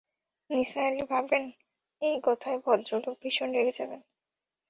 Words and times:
নিসার 0.49 0.83
আলি 0.87 1.03
ভাবলেন, 1.09 1.43
এই 2.01 2.17
কথায় 2.23 2.57
ভদ্রলোক 2.65 3.15
ভীষণ 3.21 3.49
রেগে 3.51 3.73
যাবেন। 3.73 4.01